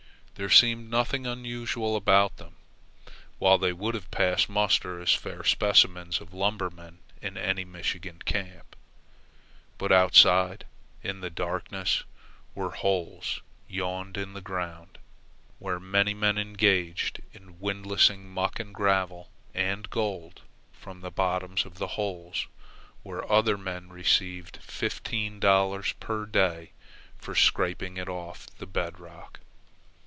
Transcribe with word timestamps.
There 0.35 0.49
seemed 0.49 0.89
nothing 0.89 1.27
unusual 1.27 1.95
about 1.95 2.37
them, 2.37 2.55
while 3.37 3.59
they 3.59 3.71
would 3.73 3.93
have 3.93 4.09
passed 4.09 4.49
muster 4.49 4.99
as 4.99 5.13
fair 5.13 5.43
specimens 5.43 6.19
of 6.19 6.33
lumbermen 6.33 6.97
in 7.21 7.37
any 7.37 7.63
Michigan 7.63 8.17
camp. 8.25 8.75
But 9.77 9.91
outside, 9.91 10.65
in 11.03 11.21
the 11.21 11.29
darkness, 11.29 12.03
where 12.55 12.71
holes 12.71 13.41
yawned 13.67 14.17
in 14.17 14.33
the 14.33 14.41
ground, 14.41 14.97
were 15.59 15.79
many 15.79 16.15
men 16.15 16.39
engaged 16.39 17.21
in 17.35 17.59
windlassing 17.59 18.27
muck 18.27 18.59
and 18.59 18.73
gravel 18.73 19.29
and 19.53 19.87
gold 19.91 20.41
from 20.73 21.01
the 21.01 21.11
bottoms 21.11 21.65
of 21.67 21.77
the 21.77 21.89
holes 22.01 22.47
where 23.03 23.31
other 23.31 23.59
men 23.59 23.89
received 23.89 24.57
fifteen 24.57 25.39
dollars 25.39 25.93
per 25.99 26.25
day 26.25 26.71
for 27.19 27.35
scraping 27.35 27.97
it 27.97 28.05
from 28.05 28.15
off 28.15 28.47
the 28.57 28.65
bedrock. 28.65 29.39